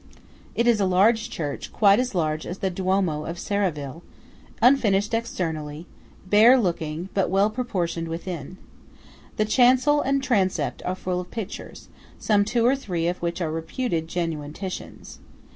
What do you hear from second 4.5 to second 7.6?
unfinished externally; bare looking, but well